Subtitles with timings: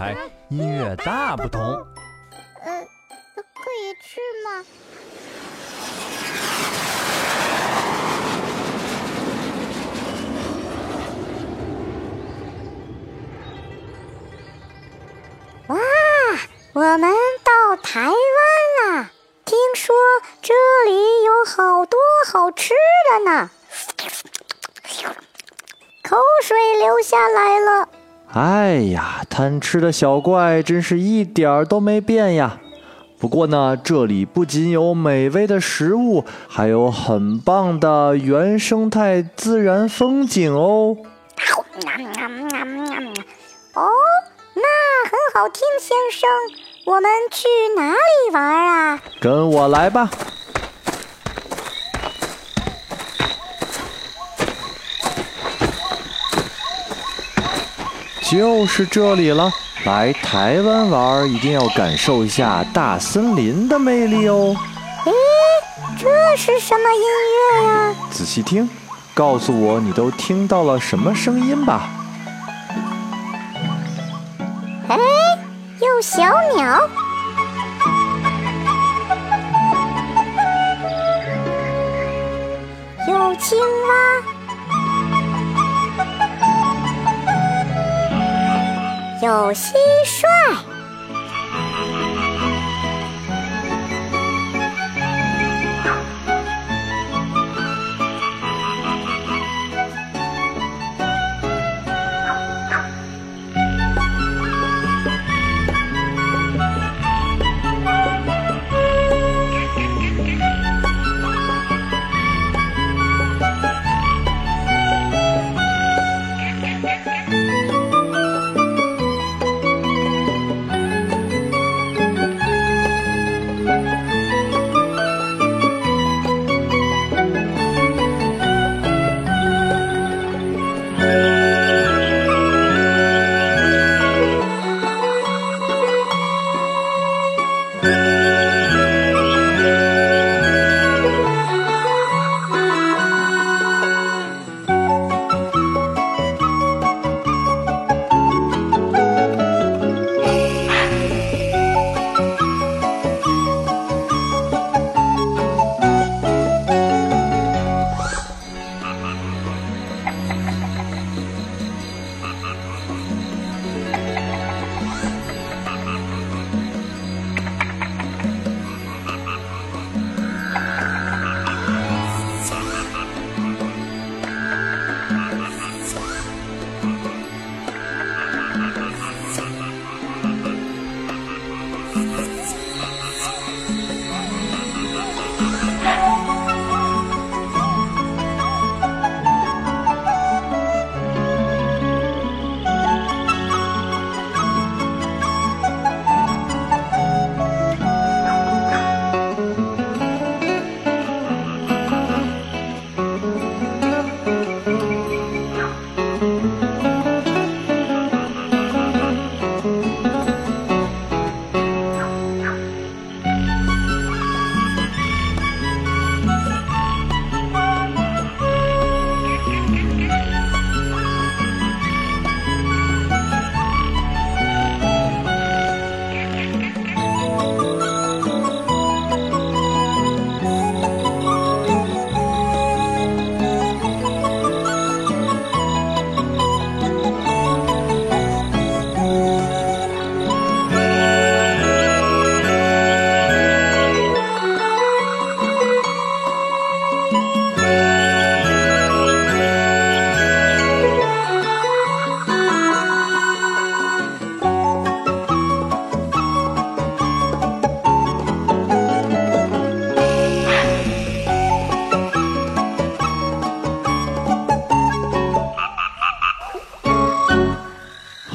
[0.00, 0.16] 台
[0.48, 1.60] 音乐大不同。
[1.62, 2.86] 呃，
[3.34, 4.64] 可以吃吗？
[15.66, 15.76] 哇，
[16.72, 17.12] 我们
[17.44, 18.14] 到台湾
[18.94, 19.10] 啦！
[19.44, 19.94] 听说
[20.40, 20.54] 这
[20.86, 22.72] 里有好多好吃
[23.12, 23.50] 的呢，
[26.02, 27.86] 口水流下来了。
[28.32, 32.60] 哎呀，贪吃的小怪真是一点儿都没变呀！
[33.18, 40.96] 不过呢，这里不仅有美味的食物，还有很棒的原生态自然风景哦。
[43.74, 43.90] 哦，
[44.54, 44.62] 那
[45.04, 46.30] 很好听，先生。
[46.86, 49.00] 我们去哪里玩啊？
[49.20, 50.08] 跟我来吧。
[58.30, 59.50] 就是这里了。
[59.84, 64.54] 来台湾玩，一定要感受一下大森林的魅力哦。
[65.04, 65.12] 诶，
[65.98, 67.02] 这是什么音
[67.34, 67.94] 乐呀？
[68.08, 68.70] 仔细听，
[69.14, 71.90] 告诉我你都听到了什么声音吧。
[74.86, 74.96] 哎，
[75.80, 76.22] 有小
[76.54, 76.88] 鸟，
[83.08, 84.29] 有青蛙。
[89.30, 90.39] 有蟋蟀。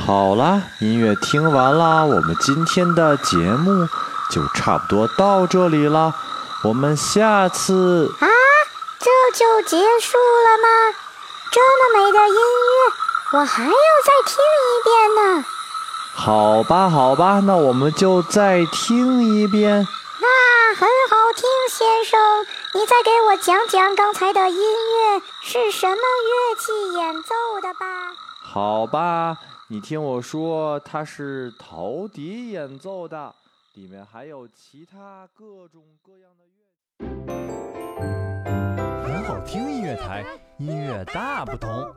[0.06, 3.88] 好啦，音乐听完啦，我们今天的节目
[4.30, 6.14] 就差不多到这里了。
[6.64, 8.28] 我们下次啊，
[9.00, 10.96] 这就结束了吗？
[11.52, 15.46] 这么美的音乐，我还要再听一遍呢。
[16.14, 19.88] 好吧，好吧，那我们就再听一遍。
[20.22, 22.20] 那很好听，先生，
[22.76, 28.14] 你再给我讲讲刚才的音乐是什么乐器演奏的吧。
[28.44, 33.34] 好吧，你听我说，它是陶笛演奏的，
[33.74, 37.08] 里面还有其他各种各样的乐。
[39.04, 40.24] 很好听音乐台，
[40.60, 41.92] 音乐大不同。